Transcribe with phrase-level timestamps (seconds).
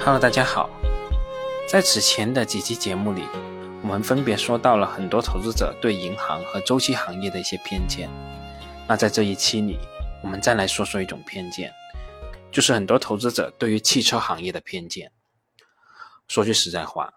[0.00, 0.70] Hello，大家好。
[1.68, 3.24] 在此前的几期节目里，
[3.82, 8.08] 我们分别说到了很多投资者对银行和周期行业的一些偏见。
[8.88, 9.76] 那在这一期里，
[10.22, 11.72] 我们再来说说一种偏见，
[12.52, 15.10] 就是很多投资者对于汽车行业的偏见。
[16.28, 17.14] 说句实在话，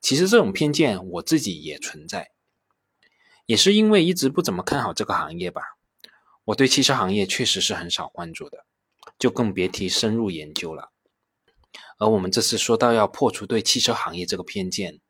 [0.00, 2.32] 其实这种偏见我自己也存在，
[3.46, 5.62] 也是因为一直不怎么看好这个行业吧。
[6.44, 8.66] 我对汽车行业确实是很少关注的，
[9.18, 10.89] 就更别提深入研究了。
[11.98, 15.00] 而我们这次说到要破除对汽车行业这个偏见，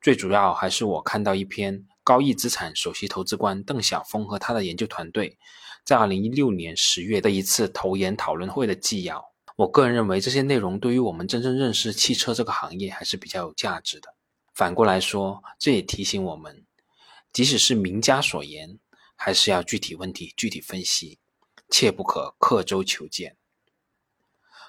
[0.00, 5.38] 最主要还是我看到一篇高毅资产首席投资官邓晓峰和他的研究团队
[5.84, 9.32] 在二零一六年十月的一次投研讨论会的纪要。
[9.56, 14.14] 我个人认为这些内容对于我们真正认识汽车这个行业还是比较有价值的。
[14.52, 16.66] 反过来说，这也提醒我们，
[17.32, 18.78] 即使是名家所言，
[19.16, 21.18] 还是要具体问题具体分析，
[21.70, 23.36] 切不可刻舟求剑。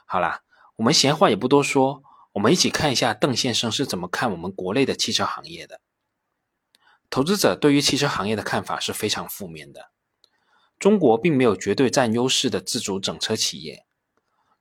[0.06, 0.44] 好啦。
[0.78, 5.82] 我们闲话也不多说，我们一起看一下邓先生是怎么看我们国内的汽车行业的。
[7.10, 9.90] 投资者对于汽车行业的看法是非常负面的。
[10.78, 13.88] 中国并没有绝对占优势的自主整车企业，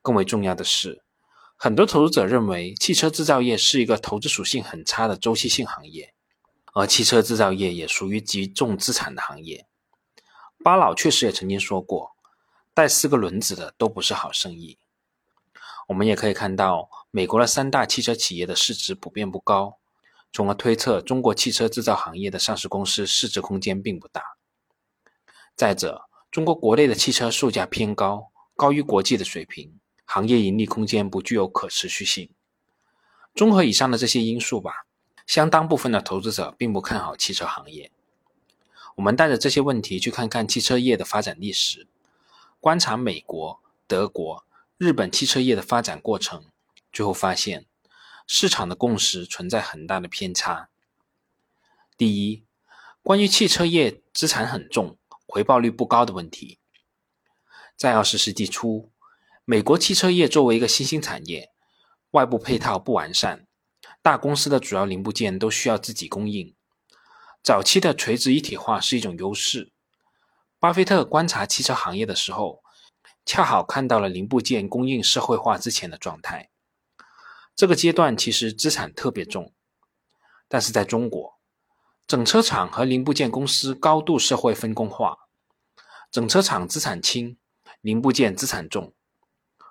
[0.00, 1.03] 更为重要的是，
[1.55, 6.14] 很多投资者认为汽车制造业是一个投资属性很差的周期性行业，
[6.73, 9.67] 而汽车制造业也属于极重资产的行业。
[10.64, 12.17] 巴老确实也曾经说过，
[12.73, 14.78] 带四个轮子的都不是好生意。
[15.87, 19.79] 我们也可以看到，美国的三大汽车企业的市值普遍不高，
[20.33, 24.37] 从而推测中国汽车制造行业的上市公司市值空间并不大。
[25.55, 32.29] 再者，中国国内的汽车售价偏高，高于国际的水平，行业盈利空间不具有可持续性。
[33.34, 34.87] 综合以上的这些因素吧，
[35.25, 37.92] 相当部分的投资者并不看好汽车行业。
[38.97, 41.87] 我们带着这些问题去看看汽车业的发展历史，
[42.59, 44.45] 观察美国、德国。
[44.78, 46.45] 日本汽车业的发展过程，
[46.92, 47.64] 最后发现
[48.27, 50.68] 市场的共识存在很大的偏差。
[51.96, 52.45] 第一，
[53.02, 56.58] 关于汽车业资产很重、回报率不高的问题。
[57.74, 58.92] 在二十世纪初，
[59.46, 61.51] 美国汽车业作为一个新兴产业，
[62.11, 63.46] 外部配套不完善，
[64.02, 66.55] 大公司的主要零部件都需要自己供应。
[67.42, 69.72] 早期的垂直一体化是一种优势。
[70.58, 72.62] 巴菲特观察汽车行业的时候。
[73.27, 76.48] 恰好看到了零部件供应社会化之前的状态，
[77.57, 79.53] 这个阶段其实资产特别重，
[80.47, 81.41] 但是在中国，
[82.07, 85.19] 整车厂和零部件公司高度社会分工化，
[86.13, 87.37] 整车厂资产轻，
[87.81, 88.95] 零部件资产重。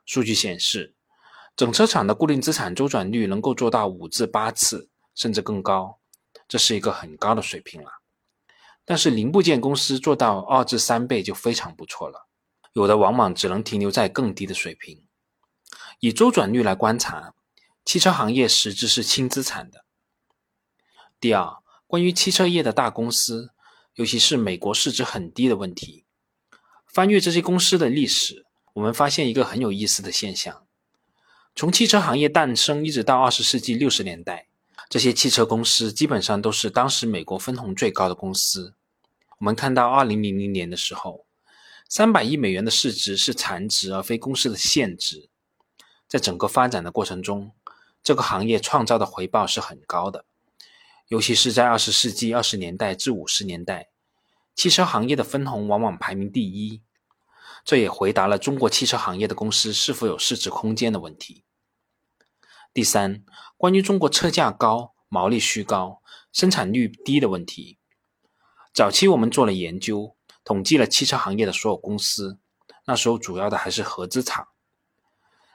[0.05, 0.93] 数据显示，
[1.55, 6.01] 整车厂的固定资产周转率能够做到五至八次，甚至更高，
[6.45, 8.01] 这是一个很高的水平了。
[8.83, 12.24] 但是零部件公司做到二至三倍就非常不错了。
[12.75, 15.01] 有的往往只能停留在更低的水平。
[16.01, 17.33] 以周转率来观察，
[17.85, 19.85] 汽车行业实质是轻资产的。
[21.17, 23.51] 第二，关于汽车业的大公司，
[23.93, 26.03] 尤其是美国市值很低的问题，
[26.85, 30.67] 翻阅这些公司的历史，我们发现一个很有意思的现象：
[31.55, 34.49] 从汽车行业诞生一直到二十世纪六十年代，
[34.89, 38.73] 这些汽车公司基本上都是当时美国分红最高的公司。
[39.37, 41.24] 我们看到二零零零年的时候。
[41.87, 45.29] 三百亿美元的市值是残值而非公司的现值，
[46.07, 47.51] 在整个发展的过程中，
[48.03, 50.25] 这个行业创造的回报是很高的，
[51.07, 53.89] 尤其是在二十世纪二十年代至五十年代，
[54.55, 56.81] 汽车行业的分红往往排名第一。
[57.63, 61.43] 这也回答了中国汽车行业的公司是否有市值空间的问题。
[62.73, 63.23] 第三，
[63.57, 66.01] 关于中国车价高、毛利虚高、
[66.31, 67.77] 生产率低的问题，
[68.73, 70.14] 早期我们做了研究。
[70.45, 72.37] 统计了汽车行业的所有公司，
[72.85, 74.47] 那时候主要的还是合资厂。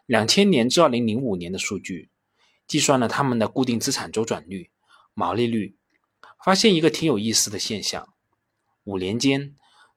[0.05, 2.11] 两千年至二零零五年的数据，
[2.67, 4.73] 计算了他们的固定资产周转率、
[5.15, 5.77] 毛利率，
[6.45, 8.13] 发现一个挺有意思的现象：
[8.83, 9.55] 五年间，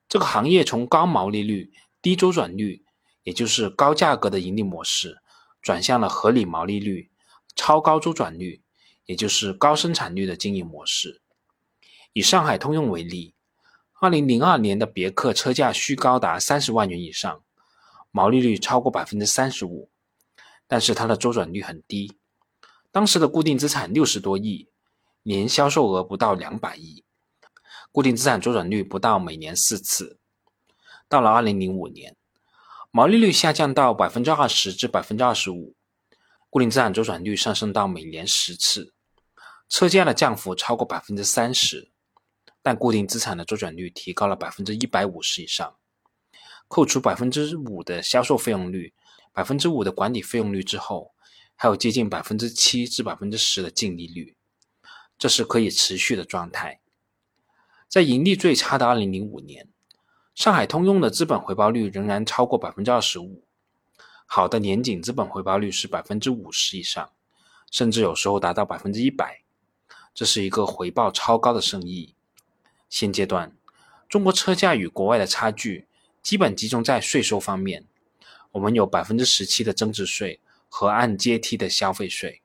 [0.08, 2.86] 这个行业从高毛利率、低周转率，
[3.24, 5.18] 也就是高价格的盈利模式，
[5.60, 7.10] 转向了合理毛利率、
[7.56, 8.62] 超高周转率，
[9.08, 11.24] 也就是高生产率的经营模式。
[12.14, 13.34] 以上海通用为例。
[14.04, 17.42] 二零零二年的别克车价需高达三十万元以上，
[18.12, 19.90] 毛利率超过百分之三十五，
[20.68, 22.18] 但是它的周转率很低。
[22.92, 24.68] 当时的固定资产六十多亿，
[25.22, 27.06] 年销售额不到两百亿，
[27.94, 30.18] 固定资产周转率不到每年四次。
[31.08, 32.18] 到了二零零五年，
[32.92, 35.76] 毛利率下降到百分之二十至百分之二十五，
[36.50, 38.94] 固定资产周转率上升到每年十次，
[39.70, 41.93] 车价的降幅超过百分之三十。
[42.64, 45.76] 但固定资产的周转率提高了百分之一百五十以上，
[46.70, 48.94] 扣除百分之五的销售费用率、
[49.34, 51.14] 百分之五的管理费用率之后，
[51.56, 54.38] 还有接近百分之七至百分之十的净利率，
[55.18, 56.80] 这是可以持续的状态。
[57.90, 59.68] 在盈利最差的二零零五年，
[60.34, 63.44] 上海通用的资本回报率仍然超过百分之二十五，
[64.26, 67.12] 好的年景资本回报率是百分之五十以上，
[67.70, 69.44] 甚至有时候达到百分之一百，
[70.14, 72.16] 这是一个回报超高的生意。
[72.94, 73.52] 现阶段，
[74.08, 75.88] 中国车价与国外的差距
[76.22, 77.88] 基本集中在税收方面。
[78.52, 82.44] 我们有百分之十七的增值税和按阶梯的消费税。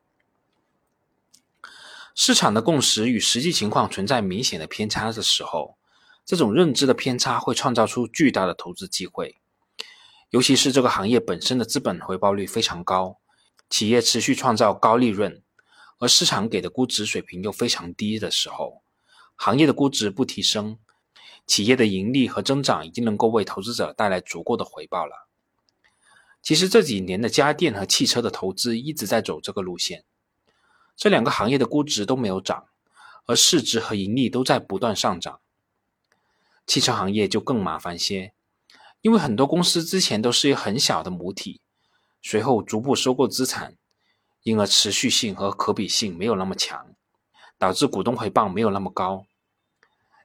[2.15, 5.77] 市场的共识与实际情况存在明显的偏差的时候，
[6.25, 9.37] 这种认知的偏差会创造出巨大的投资机会。
[10.31, 13.19] 尤其是这个行业本身的资本回报率非常高，
[13.69, 15.43] 企业持续创造高利润，
[15.99, 18.81] 而市场给的估值水平又非常低的时候。
[19.41, 20.79] 行业的估值不提升，
[21.47, 25.29] 企业的盈利和增长已经能够为投资者带来足够的回报了。
[26.43, 30.05] 其实这几年的家电和汽车的投资一直在走这个路线，
[30.97, 32.67] 这两个行业的估值都没有涨，
[33.27, 35.41] 而市值和盈利都在不断上涨。
[36.67, 38.33] 汽车行业就更麻烦些，
[39.03, 41.61] 因为很多公司之前都是一个很小的母体，
[42.21, 43.77] 随后逐步收购资产，
[44.43, 46.95] 因而持续性和可比性没有那么强。
[47.59, 49.27] 导致股东回报没有那么高，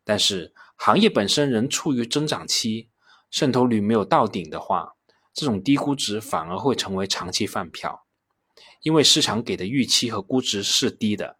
[0.04, 2.90] 但是行业本身仍处于增长期，
[3.32, 4.94] 渗透率没有到顶的话，
[5.34, 8.06] 这种低估值反而会成为长期饭票，
[8.82, 11.38] 因为市场给的预期和估值是低的，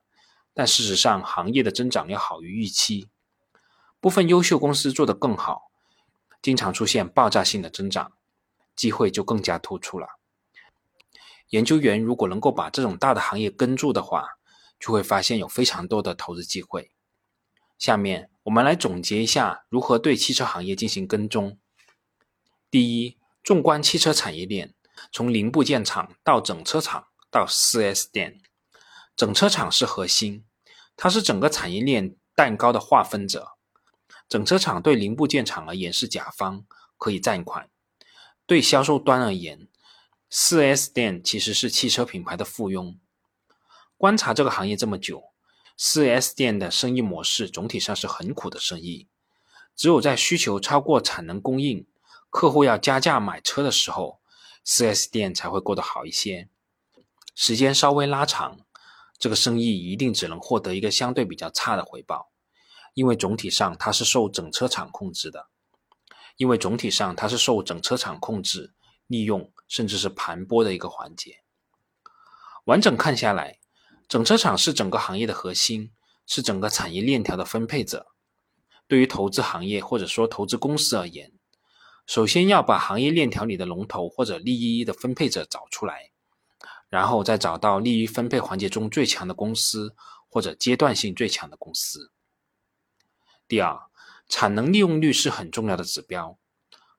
[0.54, 3.08] 但事实上行业的增长要好于预期，
[4.00, 5.70] 部分优秀公司做得更好，
[6.42, 8.14] 经常出现爆炸性的增长，
[8.76, 10.08] 机会就更加突出了。
[11.50, 14.28] 研究员如果能够把这种大的行业跟住的话，
[14.84, 16.92] 就会发现有非常多的投资机会。
[17.80, 21.58] 下面我们来总结一下如何对汽车行业进行跟踪。
[22.70, 24.74] 第一，纵观汽车产业链，
[25.10, 28.42] 从零部件厂到整车厂到 4S 店，
[29.16, 30.44] 整车厂是核心，
[30.98, 33.54] 它是整个产业链蛋糕的划分者。
[34.28, 36.66] 整车厂对零部件厂而言是甲方，
[36.98, 37.68] 可以占款；
[38.46, 39.70] 对销售端而言
[40.30, 42.98] ，4S 店其实是汽车品牌的附庸。
[43.98, 45.24] 观察这个行业这么久
[45.78, 49.08] ，4S 店的生意模式总体上是很苦的生意。
[49.76, 51.88] 只有在需求超过产能供应，
[52.30, 54.20] 客户要加价买车的时候
[54.66, 56.50] ，4S 店才会过得好一些。
[57.34, 58.60] 时间稍微拉长，
[59.18, 62.30] 这个生意一定只能获得一个相对比较差的回报，
[62.94, 65.48] 因为总体上它是受整车厂控制的，
[66.38, 68.76] 因为总体上它是受整车厂控制、
[69.08, 71.40] 利用甚至是盘剥的一个环节。
[72.66, 73.60] 完整看下来。
[74.14, 75.92] 整车厂是整个行业的核心，
[76.28, 78.14] 是整个产业链条的分配者。
[78.88, 81.32] 对于投资行业或者说投资公司而言，
[82.06, 86.12] 首先要把行业链条里的龙头或者利益的分配者找出来，
[86.90, 89.96] 然后再找到利益分配环节中最强的公司
[90.30, 92.12] 或者阶段性最强的公司。
[93.48, 93.80] 第二，
[94.30, 96.38] 产能利用率是很重要的指标。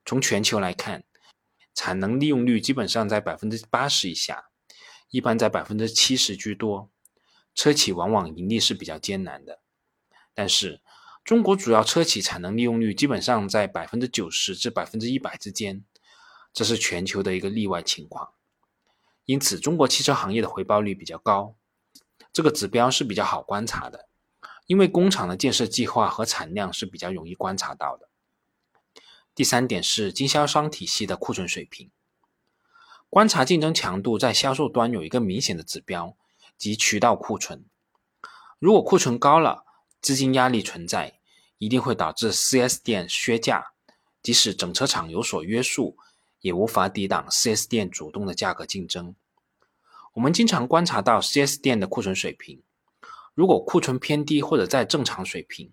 [0.05, 1.05] 从全球来看，
[1.73, 4.47] 产能利用率基本上在百分之八十以下，
[5.11, 6.91] 一般在百分之七十居多。
[7.55, 9.61] 车企往往盈利是比较艰难的，
[10.33, 10.81] 但是
[11.23, 15.83] 中国主要车企产能利用率基本上在百分之九十至百分之一百之间，
[16.53, 18.33] 这是全球的一个例外情况。
[19.23, 21.55] 因此，中国汽车行业的回报率比较高，
[22.31, 24.07] 这个指标是比较好观察的，
[24.67, 28.09] 因为工厂的建设计划和产量是比较容易观察到的。
[29.33, 31.89] 第三点是经销商体系的库存水平，
[33.09, 36.15] 观察竞争强度在销售端有一个明显的指标。
[36.57, 37.65] 及渠道库存，
[38.59, 39.65] 如果库存高了，
[40.01, 41.19] 资金压力存在，
[41.57, 43.73] 一定会导致 4S 店削价。
[44.21, 45.97] 即使整车厂有所约束，
[46.39, 49.15] 也无法抵挡 4S 店主动的价格竞争。
[50.13, 52.63] 我们经常观察到 4S 店的库存水平，
[53.35, 55.71] 如果库存偏低或者在正常水平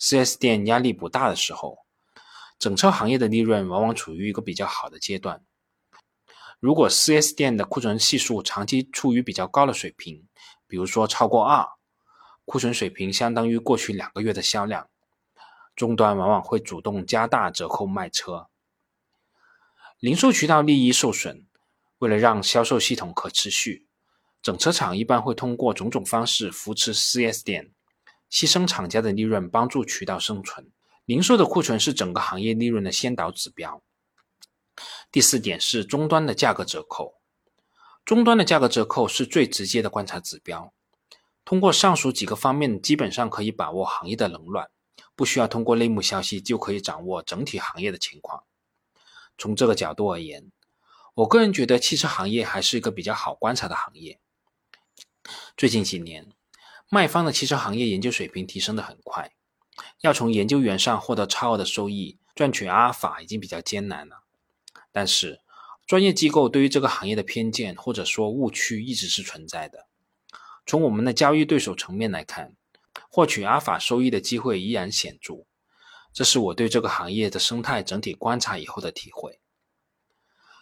[0.00, 1.86] ，4S 店压力不大的时候，
[2.58, 5.44] 整车行业的利润往往处于一个比较好的阶段。
[6.60, 10.26] 如果 4S 店的库存系数长期处于比较高的水平，
[10.66, 11.66] 比如说超过二，
[12.44, 14.88] 库存水平相当于过去两个月的销量，
[15.76, 18.48] 终端往往会主动加大折扣卖车，
[20.00, 21.46] 零售渠道利益受损。
[21.98, 23.86] 为了让销售系统可持续，
[24.42, 27.72] 整车厂一般会通过种种方式扶持 4S 店，
[28.30, 30.70] 牺牲厂家的利润帮助渠道生存。
[31.06, 33.82] 零售的库存是整个行业利润的先导指标。
[35.14, 37.20] 第四点是终端的价格折扣，
[38.04, 40.74] 终端的价格折扣是最直接的观察指标。
[41.44, 44.68] 通过上述几个方面，基本上可以把握行业的冷暖，
[45.14, 48.42] 不需要通过内幕消息就可以掌握整体行业的情况。
[49.38, 50.50] 从这个角度而言，
[51.14, 54.18] 我个人觉得汽车行业还是一个比较好观察的行业。
[55.56, 56.32] 最近几年，
[56.90, 59.30] 卖方的汽车行业研究水平提升的很快，
[60.00, 64.23] 要从研究员上获得超额的收益，赚取阿尔法已经比较艰难了。
[64.94, 65.40] 但是，
[65.88, 69.88] 专业机构对于这个行业的偏见或者说误区一直是存在的。
[70.64, 72.54] 从我们的交易对手层面来看，
[73.10, 75.46] 获取阿尔法收益的机会依然显著。
[76.12, 79.40] 这是我对这个行业的生态整体观察以后的体会。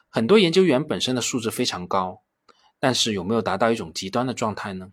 [0.08, 2.22] 很多研究员本身的素质非常高，
[2.80, 4.92] 但是有没有达到一种极端的状态呢？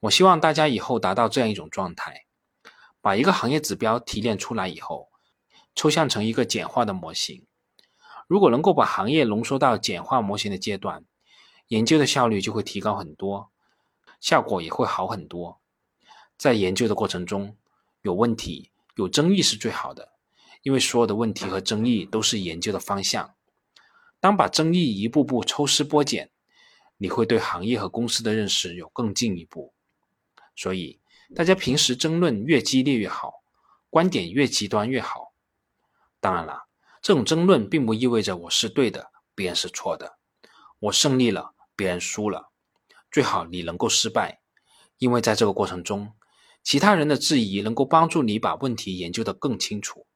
[0.00, 2.26] 我希望大家以后达到这样一种状态：
[3.00, 5.08] 把一个行业指标提炼出来以后，
[5.74, 7.46] 抽象成一个简化的模型。
[8.26, 11.04] 如果能够把行业浓缩到简化模型的阶段，
[11.68, 13.50] 研究的效率就会提高很多，
[14.20, 15.60] 效果也会好很多。
[16.36, 17.56] 在研究的过程中，
[18.02, 20.12] 有问题、有争议是最好的，
[20.62, 23.34] 因为所有的问题和争议都是研究的方向。
[24.20, 26.30] 当把争议一步步抽丝剥茧，
[26.96, 29.74] 你会对行业和公司的认识有更进一步。
[30.56, 31.00] 所以，
[31.34, 33.42] 大家平时争论越激烈越好，
[33.90, 35.34] 观点越极端越好。
[36.20, 36.64] 当然了，
[37.04, 40.16] 这种争论并不意味着我是对的，别人是错的，
[40.78, 42.50] 我胜利了，别人输了。
[43.12, 44.40] 最好你能够失败，
[44.96, 46.14] 因为在这个过程中，
[46.62, 50.06] 其他人的质疑能够帮助你把问题研究得更清楚。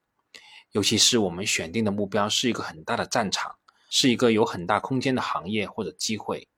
[0.71, 3.57] 尤其是我们选定的目标是一个很大的战场。
[3.91, 6.49] 是一个有很大空间的行业或者机会，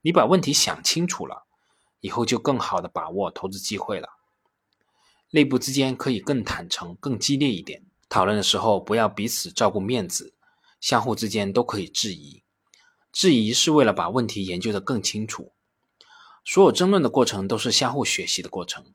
[0.00, 1.46] 你把问题想清楚了，
[2.00, 4.08] 以后就更好的把握投资机会了。
[5.30, 10.34] 内部之间可以更坦诚、更激烈一点，讨论的时候不要彼此照顾面子，
[10.80, 12.42] 相互之间都可以质疑，
[13.12, 15.52] 质疑是为了把问题研究得更清楚。
[16.44, 18.92] 所有争论的过程都是相互学习的过程，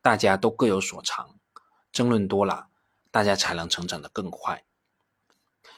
[0.00, 1.38] 大家都各有所长，
[1.92, 2.68] 争论多了，
[3.10, 4.64] 大家才能成长得更快。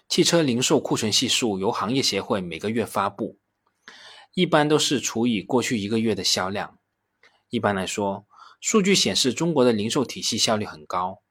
[0.09, 3.39] 汽车零售库存系数由行业协会每个月发布，
[4.35, 6.79] 一般都是除以过去一个月的销量。
[7.49, 8.27] 一般来说，
[8.61, 11.23] 数据显示中国的零售体系效率很高。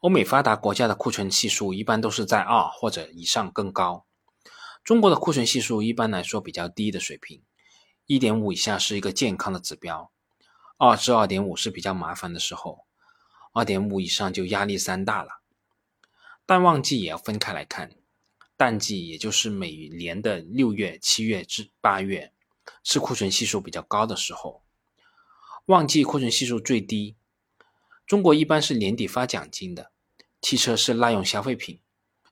[0.00, 4.06] 欧美发达国家的库存系数一般都是在二或者以上更高。
[4.84, 7.42] 中国的库存系数一般来说比较低的水平，
[8.06, 10.12] 一点五以下是一个健康的指标，
[10.76, 12.86] 二至二点五是比较麻烦的时候，
[13.52, 15.40] 二点五以上就压力山大了。
[16.44, 17.90] 淡旺季也要分开来看。
[18.56, 22.32] 淡季也就是每年的六月、七月至八月，
[22.82, 24.62] 是库存系数比较高的时候。
[25.66, 27.16] 旺季库存系数最低。
[28.06, 29.90] 中国一般是年底发奖金的，
[30.40, 31.80] 汽车是耐用消费品，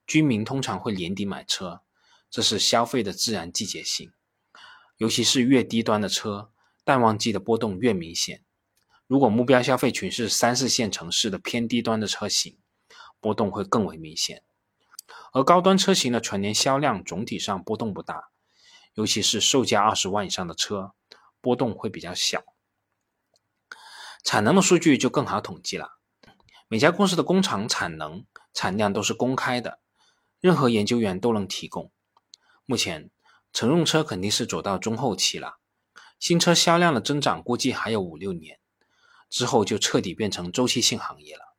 [0.06, 1.82] 居民通常会年底买车，
[2.30, 4.12] 这是消费的自然季节性。
[4.98, 6.52] 尤其是越低端的车，
[6.84, 8.44] 淡旺季的波动越明显。
[9.08, 12.56] 如果目标消费群是三四线城市的偏低端的车型，
[13.18, 14.44] 波动会更为明显。
[15.32, 18.30] 而高端车型的全年销量总体上波动不大，
[18.94, 20.92] 尤其是售价二十万以上的车，
[21.40, 22.44] 波动会比较小。
[24.24, 25.98] 产能的数据就更好统计了，
[26.66, 29.80] 每家公司的工厂产能、产量都是公开的，
[30.40, 31.92] 任何研究员都能提供。
[32.64, 33.10] 目前，
[33.52, 35.58] 乘用车肯定是走到中后期了，
[36.18, 38.58] 新车销量的增长估计还有五六年，
[39.28, 41.54] 之后就彻底变成周期性行业了。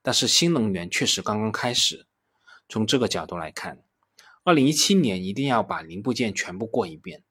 [0.00, 2.06] 但是新能源确实刚刚开始。
[2.66, 3.84] 从这个角度来看，
[4.42, 7.22] 二零一七年一定要把零部件全部过一遍，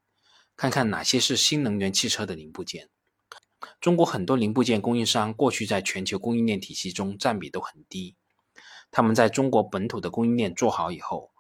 [0.56, 2.90] 看看哪些是新能源汽车的零部件。
[3.80, 8.16] 中国很多零部件供应商过去在全球供应链体系中占比都很低，
[8.92, 11.32] 他们在中国本土的供应链做好以后，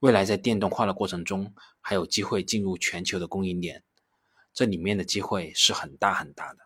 [0.00, 3.82] 未来在电动化的过程中还有机会进入全球的供应链，
[4.52, 6.58] 这里面的机会是很大很大的。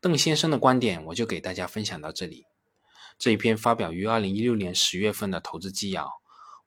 [0.00, 2.44] 邓先生的观点我就给大家分享到这里。
[3.16, 6.20] 这一篇发表于二零一六年十月份的投资纪要，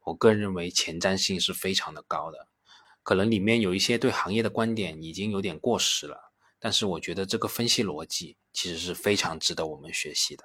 [0.05, 2.47] 我个人认为前瞻性是非常的高的，
[3.03, 6.26] 可能里面有一些对行业的观点已经有点过时了，
[6.59, 10.43] 但是我觉得这个分析逻辑其实是非常值得我们学习的。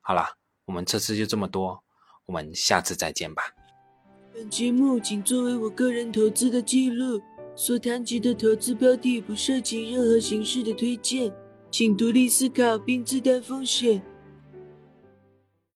[0.00, 1.82] 好了，我们这次就这么多，
[2.26, 3.42] 我们下次再见吧。
[4.32, 7.20] 本节目仅作为我个人投资的记录，
[7.56, 11.32] 所谈及的投资标的不涉及任何形式的推荐，
[11.70, 14.00] 请独立思考并自担风险。